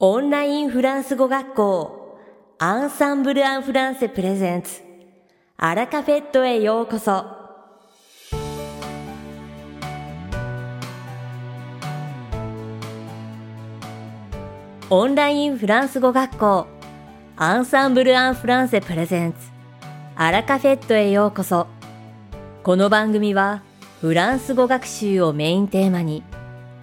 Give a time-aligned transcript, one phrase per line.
[0.00, 2.18] オンラインフランス語学校
[2.58, 4.82] アンサンブル・アン・フランセプレゼンツ。
[5.56, 7.24] アラカフェットへようこそ。
[14.90, 16.66] オンラインフランス語学校
[17.36, 19.38] アンサンブル・アン・フランセプレゼンツ。
[20.16, 21.68] アラカフェットへようこそ。
[22.64, 23.62] この番組は
[24.00, 26.24] フランス語学習をメインテーマに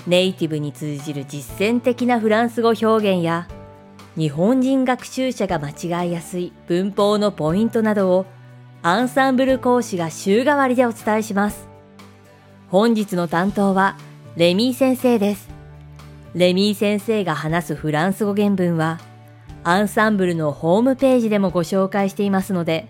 [0.08, 3.48] ネイティブに通じる実践的なフランス語表現や
[4.18, 5.70] 日本人学習者が間
[6.04, 8.26] 違いやすい文法のポイントなどを
[8.82, 11.70] アンサンブル講師が週替わりでお伝えします。
[12.70, 13.98] 本日の担当は
[14.36, 15.50] レミー先生です。
[16.34, 19.00] レミー先生が話すフランス語原文は
[19.64, 22.88] アンサンブルのホームページでもご紹介していますので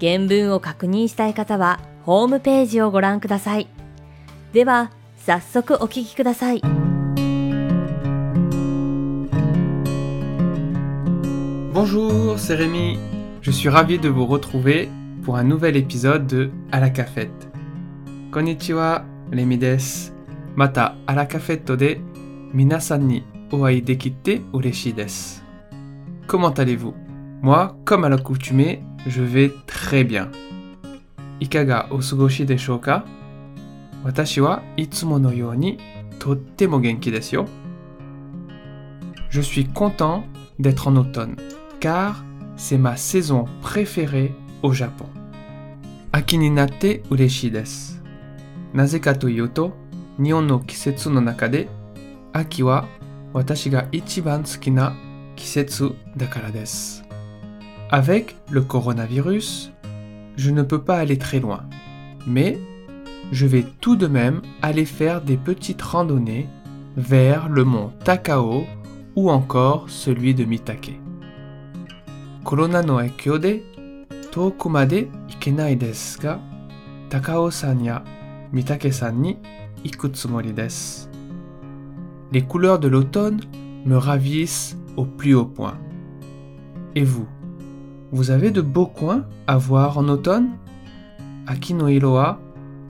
[0.00, 3.68] 原文を確認したい方はホームページをご覧ください。
[4.52, 4.92] では
[5.25, 6.61] 早速お聞きください。
[11.73, 12.97] Bonjour, c'est Rémi.
[13.41, 14.89] Je suis ravi de vous retrouver
[15.23, 17.49] pour un nouvel épisode de À la cafette.
[18.31, 20.11] Konnichiwa, Rémi desu.
[20.55, 21.97] Mata à la cafette de
[22.53, 25.41] minasan ni oai dekite ureshi desu.
[26.27, 26.93] Comment allez-vous
[27.41, 30.29] Moi, comme à l'accoutumée, je vais très bien.
[31.41, 31.87] Ikaga
[34.03, 35.77] o sugoshi desho ka Watashi wa itsumo no you ni
[36.19, 37.45] tottemo genki desu yo.
[39.29, 40.23] Je suis content
[40.59, 41.35] d'être en automne,
[41.79, 42.23] car
[42.55, 45.05] c'est ma saison préférée au Japon.
[46.13, 47.95] Aki ni natte ureshi desu.
[48.73, 49.73] Naze ka toいうと、
[50.21, 51.67] 日本の季節の中で、
[52.33, 52.85] 秋は
[53.33, 54.95] 私が一番好きな
[55.35, 57.03] 季節だからです。
[57.91, 59.71] Avec le coronavirus,
[60.37, 61.63] je ne peux pas aller très loin,
[62.25, 62.57] mais
[63.32, 66.48] je vais tout de même aller faire des petites randonnées
[66.96, 68.64] vers le mont Takao
[69.16, 71.00] ou encore celui de Mitake.
[72.44, 72.82] Corona.
[82.32, 83.40] Les couleurs de l'automne
[83.84, 85.78] me ravissent au plus haut point.
[86.94, 87.26] Et vous?
[88.12, 90.50] Vous avez de beaux coins à voir en automne?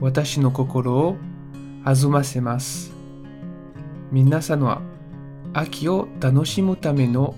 [0.00, 1.16] wa watashi no kokoro o
[1.84, 2.92] azumasemasu.
[4.12, 4.80] Minasan wa
[5.52, 7.34] 秋を楽しむための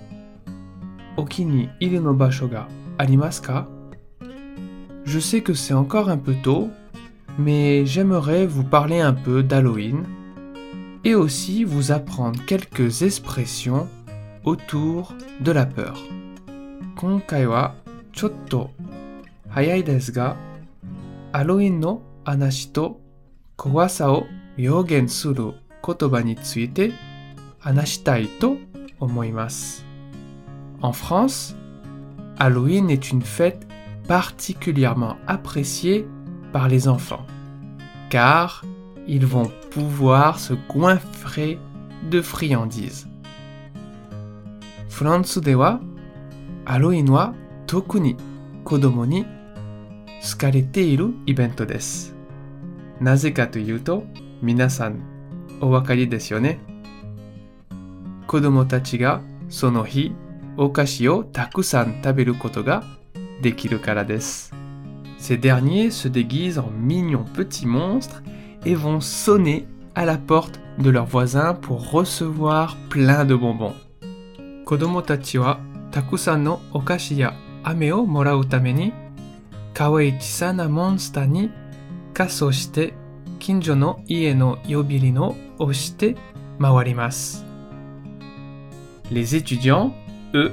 [1.15, 3.67] お気に入りの場所がありますか
[5.05, 6.69] Je sais que c'est encore un peu tôt,
[7.37, 10.03] mais j'aimerais vous parler un peu d'Halloween
[11.03, 13.87] et aussi vous apprendre quelques expressions
[14.43, 15.95] autour de la peur.
[16.97, 17.75] 今回は
[18.11, 18.71] ちょっと
[19.47, 20.35] 早いですが、
[21.31, 23.01] ハロウィンの 話と
[23.55, 24.25] 怖さを
[24.57, 25.53] 表現する
[25.85, 26.91] 言葉について
[27.61, 28.57] Anashitai to
[28.99, 29.83] omoimasu.
[30.81, 31.55] En France,
[32.37, 33.67] Halloween est une fête
[34.07, 36.07] particulièrement appréciée
[36.53, 37.25] par les enfants,
[38.09, 38.63] car
[39.07, 41.59] ils vont pouvoir se goinfrer
[42.09, 43.07] de friandises.
[44.87, 45.79] France de wa
[46.65, 47.33] Halloween wa
[47.67, 48.15] toku ni
[48.63, 49.25] kodomo ni
[50.21, 52.11] tsukarete iru ibento desu.
[52.11, 52.12] Naze ka toい
[53.71, 54.03] うと、
[54.41, 55.01] 皆さん
[55.61, 56.59] お分かりですよね。
[58.27, 60.13] 子供たちがその日
[60.57, 62.83] お菓子をたくさん食べることが
[63.41, 64.53] できるからです。
[65.19, 68.21] Ces derniers se déguisent en mignons petits monstres
[68.65, 73.73] et vont sonner à la porte de leurs voisins pour recevoir plein de bonbons.
[74.65, 75.59] 子供たちは
[75.91, 78.93] たくさんのお菓子や飴をもらうために
[79.73, 81.49] かわいい小さなモンスターに
[82.13, 82.93] 仮装して
[83.39, 86.15] 近所の家の呼び鈴を押して
[86.59, 87.45] 回ります。
[89.11, 89.91] Les étudiants,
[90.33, 90.51] eux,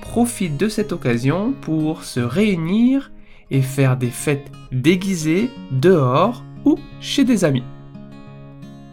[0.00, 3.10] profitent de cette occasion pour se réunir
[3.50, 7.64] et faire des fêtes déguisées dehors ou chez des amis.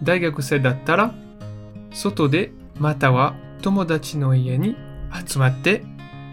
[0.04, 1.14] 大学生だったら、
[1.92, 4.76] 外でまたは友達の家に
[5.26, 5.84] 集まって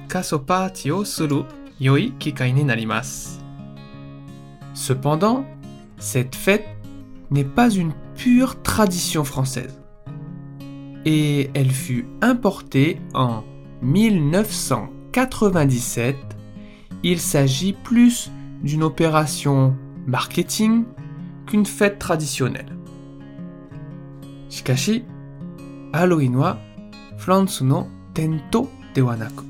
[0.09, 1.45] 仮装パーティーをする
[1.79, 3.43] 良い機会になります。
[4.75, 5.45] Cependant,
[5.99, 6.67] cette fête
[7.31, 9.83] n'est pas une pure tradition française
[11.05, 13.45] et elle fut importée en
[13.83, 16.17] 1997.
[17.03, 18.31] Il s'agit plus
[18.63, 19.75] d'une opération
[20.07, 20.85] marketing
[21.47, 22.77] qu'une fête traditionnelle.
[24.49, 25.05] Shikashi,
[25.93, 26.57] Halloween wa
[27.19, 29.43] France no tento de wa naku.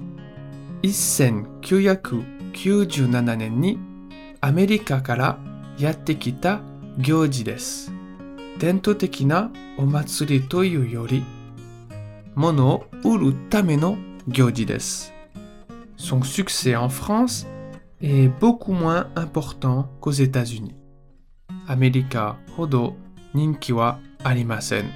[0.83, 3.79] 1997年に
[4.41, 5.39] アメリカから
[5.79, 6.61] やってきた
[6.99, 7.93] 行事です。
[8.59, 11.25] 伝統的なお祭りというより
[12.35, 13.97] mono uru tame no
[14.29, 15.13] gyoji desu.
[15.97, 17.47] Son succès en France
[18.01, 20.75] est beaucoup moins important qu'aux États-Unis.
[21.69, 22.97] Amerika hodo
[23.35, 24.87] ninki wa arimasen.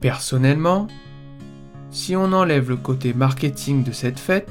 [0.00, 0.88] Personnellement,
[1.90, 4.48] si on enlève le côté marketing de cette fête,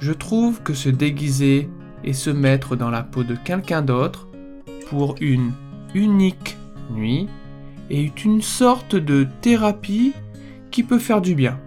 [0.00, 1.68] je trouve que se déguiser
[2.03, 4.27] et se mettre dans la peau de quelqu'un d'autre
[4.89, 5.51] pour une
[5.93, 6.57] unique
[6.91, 7.27] nuit
[7.89, 10.13] est une sorte de thérapie
[10.71, 11.59] qui peut faire du bien.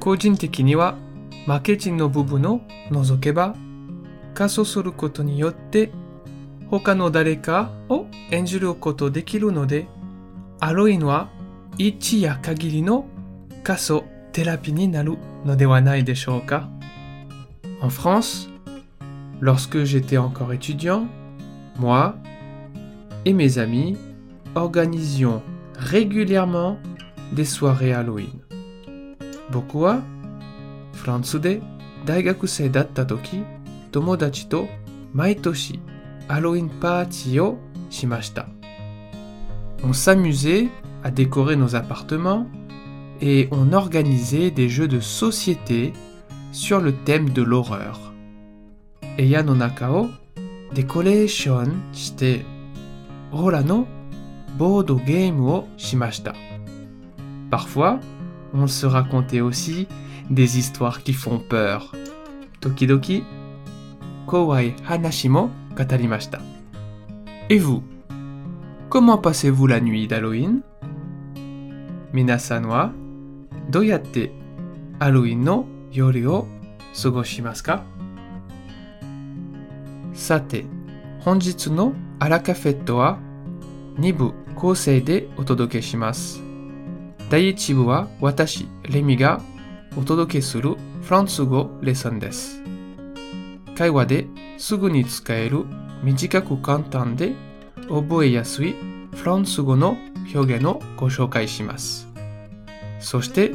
[0.00, 0.94] Kojin teki ni wa
[1.46, 3.54] marketing no bubun o nozokeba
[4.34, 5.90] kaso suru koto ni yotte
[6.70, 9.86] hoka no dareka o enjuru koto dekiru node
[10.60, 11.28] Halloween wa
[11.78, 13.04] ichi ya kagiri no
[13.62, 16.68] kaso thérapie ni naru no de wa nai deshou ka?
[17.82, 18.48] En France,
[19.40, 21.06] lorsque j'étais encore étudiant,
[21.78, 22.16] moi
[23.24, 23.96] et mes amis
[24.54, 25.42] organisions
[25.78, 26.78] régulièrement
[27.32, 28.40] des soirées Halloween.
[29.50, 30.02] Boku wa
[30.92, 31.60] Frantsu de
[32.06, 33.42] daigakusei datta toki
[33.92, 34.66] tomodachi to
[35.14, 35.80] maitoshi
[36.28, 37.58] Halloween party o
[37.90, 38.46] shimashita.
[39.84, 40.68] On s'amusait
[41.04, 42.46] à décorer nos appartements
[43.20, 45.92] et on organisait des jeux de société
[46.52, 48.15] sur le thème de l'horreur.
[57.50, 58.00] Parfois,
[58.52, 59.88] on se racontait aussi
[60.28, 61.92] des histoires qui font peur.
[62.60, 63.22] Tokidoki,
[64.26, 66.38] kowai hanashi mo katarimashita.
[67.48, 67.82] Et vous
[68.88, 70.60] Comment passez-vous la nuit d'Halloween?
[72.12, 72.92] Minasan wa
[73.70, 74.30] doyatte
[75.00, 76.46] Halloween no yori o
[76.92, 77.84] sugoshimasu ka
[80.16, 80.64] さて、
[81.20, 83.18] 本日のアラカフェットは
[83.98, 86.42] 2部構成でお届けします。
[87.28, 89.42] 第1部は私、レミが
[89.94, 92.62] お届けするフランス語レッスンです。
[93.76, 94.26] 会話で
[94.56, 95.66] すぐに使える
[96.02, 97.34] 短く簡単で
[97.88, 98.74] 覚えやすい
[99.14, 99.98] フランス語の
[100.34, 102.08] 表現をご紹介します。
[103.00, 103.52] そして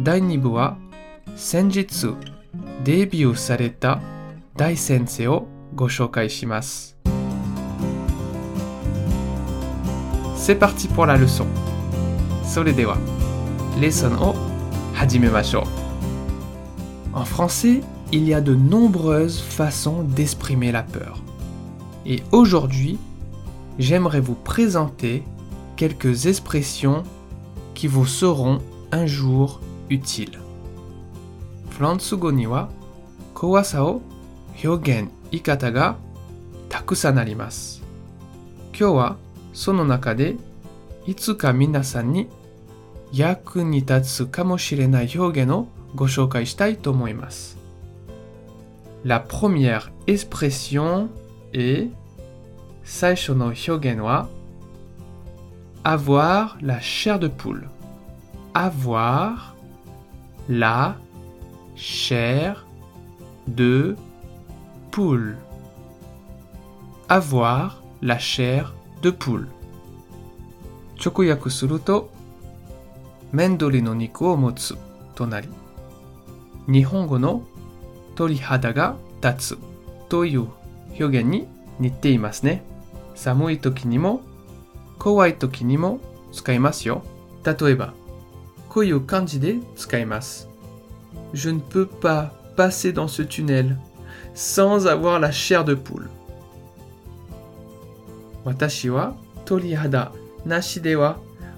[0.00, 0.76] 第2部は
[1.34, 2.14] 先日
[2.84, 4.00] デビューされた
[4.54, 6.97] 大先生を ご紹介します。
[10.35, 11.45] C'est parti pour la leçon.
[12.43, 12.97] それでは、
[13.81, 14.33] レッスンを
[14.93, 17.17] 始めましょう。
[17.17, 21.21] En français, il y a de nombreuses façons d'exprimer la peur.
[22.05, 22.97] Et aujourd'hui,
[23.79, 25.23] j'aimerais vous présenter
[25.75, 27.03] quelques expressions
[27.73, 28.59] qui vous seront
[28.91, 30.39] un jour utiles.
[31.69, 32.69] フランス語には
[33.35, 34.01] 怖さを
[34.63, 35.97] 表現 言い方が
[36.69, 37.83] たくさんあります。
[38.77, 39.17] 今日は
[39.53, 40.35] その中で
[41.07, 42.27] いつか皆さんに
[43.11, 47.57] 役に立つかもしれない表現をご紹介したいと思います。
[49.03, 51.07] La première expression
[51.53, 51.89] est
[52.83, 54.27] 最初の表現は
[55.83, 57.69] avoir la chair de poule.
[58.53, 59.55] Avoir
[60.49, 60.97] la
[61.75, 62.65] chair
[63.47, 64.03] de poule.
[64.92, 65.36] poule.
[67.08, 69.48] Avoir la chair de poule.
[70.96, 72.10] Chokuyaku suruto,
[73.32, 74.76] mendori no niku o motsu
[75.14, 75.48] tonari.
[76.68, 77.42] Nihongo no
[78.14, 79.56] torihada ga tatsu
[80.08, 80.46] toyu
[80.92, 81.44] hyogen ni
[81.80, 82.60] nitte imasu ne.
[83.14, 84.20] Samui toki ni mo,
[84.98, 86.00] kowai toki ni mo
[86.32, 87.02] tsukaimasu yo.
[87.42, 87.92] Tatoeba,
[88.68, 90.46] koyu kanji de tsukaimasu?
[91.32, 93.78] Je ne peux pas passer dans ce tunnel
[94.34, 96.10] sans avoir la chair de poule.
[98.44, 100.12] Watashi wa torihada
[100.46, 101.16] nashi de wa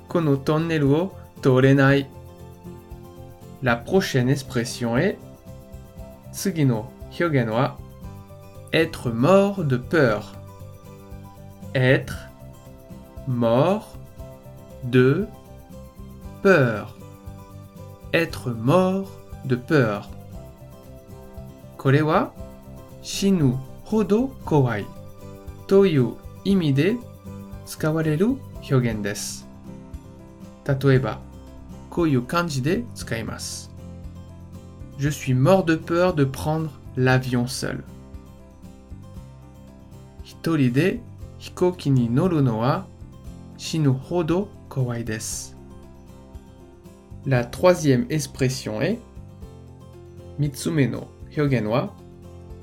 [0.08, 1.12] kono tonnel wo
[1.42, 2.06] torenai.
[3.62, 5.18] La prochaine expression est
[6.32, 7.78] tsugi no hyogen wa
[8.72, 10.34] être mort de peur.
[11.74, 12.28] Être
[13.28, 13.96] mort
[14.82, 15.26] de
[16.42, 16.96] peur.
[18.12, 19.10] Être mort
[19.44, 20.10] de peur.
[21.76, 22.34] Korewa
[23.04, 24.86] Shinu Hodo Kowai
[25.66, 26.96] Toyu Imide
[27.66, 29.44] Tsukawareru Hyogen desu.
[30.64, 31.20] Tatoeba,
[31.90, 32.82] Koyu Kanji de
[34.98, 37.84] Je suis mort de peur de prendre l'avion seul.
[40.24, 40.98] Hitori de
[41.38, 42.86] Hikoki ni noru no wa
[43.58, 45.52] Shinu Hodo Kowai desu.
[47.26, 48.98] La troisième expression est
[50.38, 51.94] Mitsume no Hyogen wa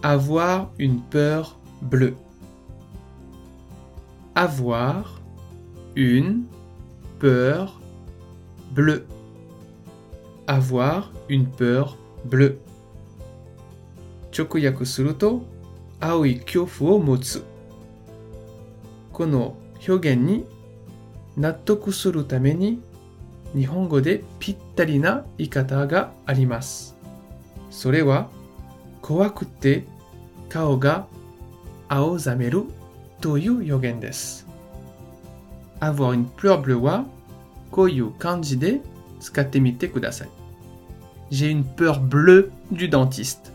[0.03, 2.17] avoir une peur bleue.
[4.35, 5.21] Avoir
[5.95, 6.45] une
[7.19, 7.81] peur
[8.73, 9.07] bleu.
[10.47, 12.59] Avoir une peur bleue.
[14.33, 15.43] Chokuyaku suru to,
[16.01, 17.41] aoi kyofu o motsu.
[19.13, 20.45] Kono hyogen ni
[21.37, 22.79] nattoku suru tame ni
[23.55, 26.95] 日本語でぴったりな言い方があります。
[27.71, 28.29] それは
[29.11, 29.85] 怖くて
[30.49, 31.07] 顔が
[31.89, 32.65] 青ざめる
[33.21, 34.47] という予言です。
[35.81, 37.05] avoir une peur bleue は
[37.71, 38.81] こういう感じで
[39.21, 40.29] 使ってみてください。
[41.31, 43.53] J'ai une peur bleue du dentiste.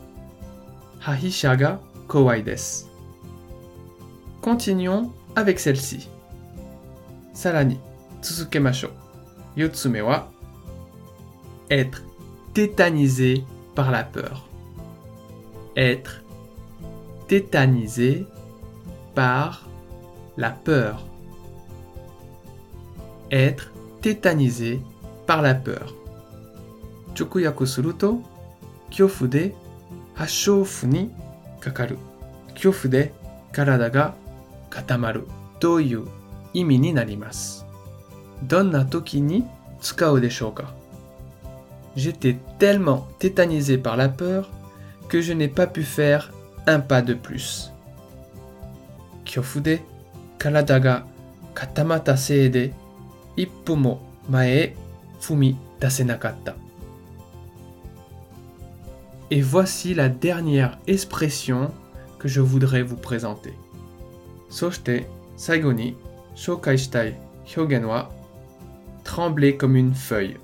[0.99, 2.89] 歯医者が怖いです。
[4.41, 6.07] Continuons avec celle-ci.
[7.33, 7.79] さらに
[8.21, 8.89] 続けましょ
[9.55, 9.59] う。
[9.59, 10.27] 4つ目は
[11.69, 12.03] être
[12.53, 13.43] tétanisé
[13.75, 14.44] par la peur.
[15.75, 16.23] Être
[17.27, 18.25] tétanisé
[19.15, 19.67] par
[20.37, 21.05] la peur.
[23.31, 24.81] Être tétanisé
[25.27, 25.93] par la peur.
[27.17, 28.21] 直訳すると
[28.89, 29.53] 恐怖で
[30.13, 31.11] 発症符に
[31.59, 31.97] かかる
[32.53, 33.13] 恐怖で
[33.51, 34.15] 体が
[34.69, 35.27] 固まる
[35.59, 36.07] という
[36.53, 37.65] 意味になります
[38.43, 39.45] どんな時に
[39.81, 40.73] 使うでしょうか
[41.95, 44.49] J'étais tellement tétanisé par la peur
[45.08, 46.32] que je n'ai pas pu faire
[46.66, 47.72] un pas de plus.
[49.24, 49.80] Kyofude,
[50.38, 51.06] Kanada ga
[51.54, 52.72] katamata seide,
[53.36, 54.74] ippo mo mae
[55.20, 56.56] fumi dasenakatta.
[59.30, 61.70] Et voici la dernière expression
[62.18, 63.54] que je voudrais vous présenter.
[64.48, 65.96] Soshite, saigo ni,
[66.36, 67.14] shokai shitai
[67.46, 68.08] hyogen wa
[69.04, 70.36] trembler comme une feuille.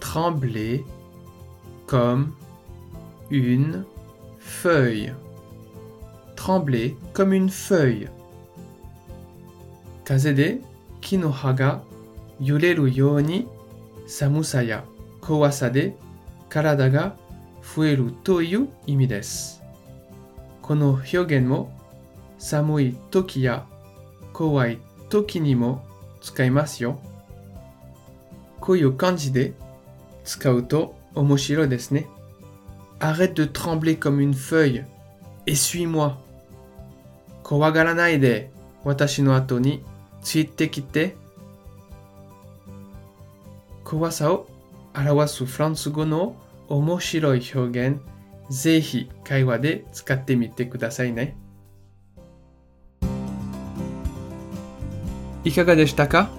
[0.00, 0.84] Trembler
[1.86, 2.32] comme
[3.38, 3.84] une
[4.38, 5.12] feuille.
[6.36, 8.08] Trembler comme une feuille.
[10.04, 10.58] Kaze de
[11.00, 11.82] ki no ha ga
[12.40, 13.46] yureru you ni
[14.06, 14.84] samusa ya
[15.20, 15.92] kowasa de
[16.48, 17.16] karada ga
[17.62, 19.62] fueru toiyu imi desu.
[20.62, 21.72] この表現も
[22.38, 23.66] 寒い時や
[24.32, 25.84] 怖い時にも
[26.20, 27.00] 使いますよ。
[28.60, 29.54] こういう感じで
[30.24, 32.06] 使うと面白いですね。
[33.04, 34.84] Arrête de trembler comme une feuille.
[35.48, 36.18] Essuie-moi.
[37.42, 38.52] 怖がらないで
[38.84, 39.82] 私の後に
[40.22, 41.16] ついてきて。
[43.82, 44.46] 怖さを
[44.94, 46.36] 表すフランス語の
[46.68, 48.00] 面白い表現、
[48.48, 51.36] ぜひ会話で使ってみてくださいね。
[55.42, 56.30] いかがでしたか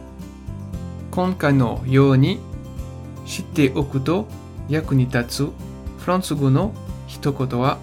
[1.12, 2.40] 今回のように
[3.26, 4.30] 知っておくと
[4.70, 5.73] 役に立つ
[6.04, 6.74] フランス語の
[7.08, 7.78] 一言は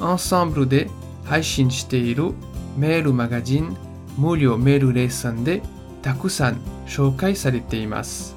[0.00, 0.88] アンサンブルで
[1.24, 2.32] 配信している
[2.78, 3.76] メールマガジン
[4.16, 5.60] 無料メールレッスンで
[6.00, 8.34] たくさん紹介されています。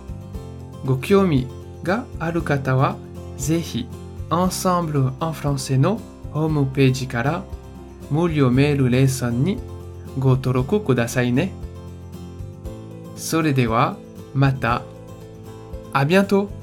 [0.85, 1.47] ご興味
[1.83, 2.97] がある方は
[3.37, 3.87] ぜひ
[4.29, 6.01] Ensemble en français の
[6.33, 7.43] ホームページから
[8.11, 9.57] 無料メールレッスンに
[10.19, 11.53] ご登録くださいね。
[13.15, 13.95] それでは
[14.33, 14.81] また。
[15.93, 16.62] あ bientôt!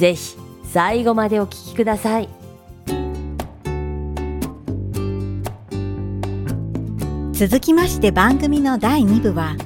[0.00, 2.28] ぜひ最後までお聞きください。
[7.34, 9.56] 続きまして番組の第2部は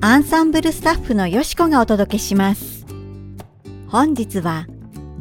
[0.00, 2.86] アンサンブルスタッフのよしこがお届けします。
[3.88, 4.66] 本日は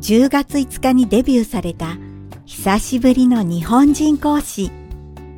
[0.01, 1.97] 10月5日にデビューされた
[2.45, 4.71] 久しぶりの日本人講師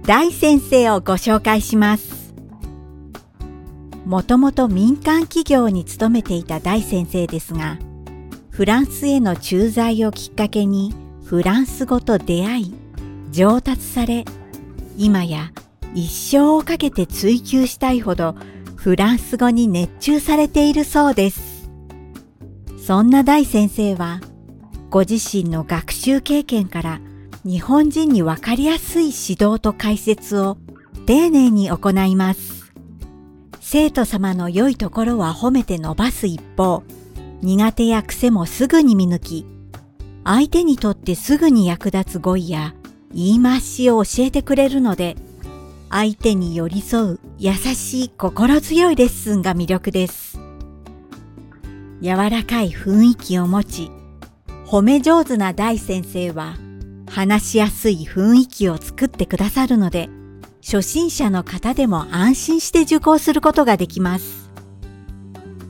[0.04, 2.34] 大先生をご紹介します。
[4.06, 7.78] もともと民間企業に勤めていた大先生ですが、
[8.58, 10.92] フランスへの駐在をきっかけに
[11.24, 12.74] フランス語と出会い、
[13.30, 14.26] 上達され、
[14.98, 15.52] 今や
[15.94, 18.36] 一生をかけて追求したいほど
[18.76, 21.70] フランス語に熱中されているそうです。
[22.84, 24.22] そんな大先生は、
[24.90, 27.00] ご自身の学習経験から
[27.46, 30.58] 日本人にわかりやすい指導と解説を
[31.06, 32.74] 丁寧に行います。
[33.62, 36.82] 生徒様の良いところは褒めて伸ばす一方、
[37.42, 39.46] 苦手や癖もすぐに見抜き、
[40.24, 42.74] 相手にとってすぐに役立つ語彙や
[43.14, 45.16] 言い回しを教えてくれるので、
[45.90, 50.40] 相手に寄り添う優しい心強いレッスンが魅力です。
[52.02, 53.92] 柔らかい雰囲気を持ち、
[54.66, 56.56] 褒め上手な大先生は
[57.10, 60.10] 話しやすい雰囲気を作ってくださるので、
[60.62, 64.47] 初心者の方でも安心して受講することができます。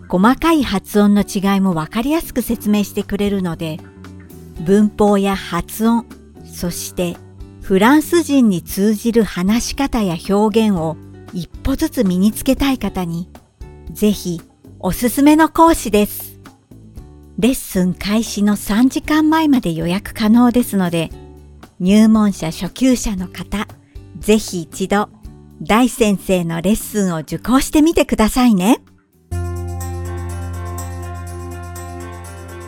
[0.08, 3.80] 細かい発音の違いもわかりやすく説明してくれるので、
[4.66, 6.06] 文法や発音、
[6.46, 7.18] そして
[7.62, 10.96] フランス人に通じる話し方や表現を
[11.34, 13.30] 一歩ずつ身につけたい方に、
[13.92, 14.42] ぜひ
[14.80, 16.40] おすすめの講師です。
[17.38, 21.12] レッスン開始の3時間前まで予約可能ですので、
[21.80, 23.68] 入門者初級者の方、
[24.18, 25.10] ぜひ一度、
[25.62, 28.80] 大先生のレッスンを受講してみてくださいね。